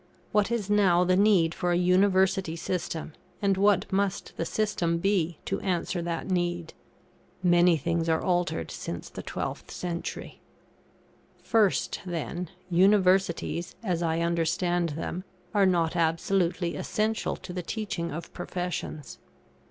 [0.31, 5.37] What is now the need for a University system, and what must the system be
[5.45, 6.73] to answer that need?
[7.43, 10.41] Many things are altered since the 12th century.
[11.43, 18.33] First, then, Universities, as I understand them, are not absolutely essential to the teaching of
[18.33, 19.19] professions.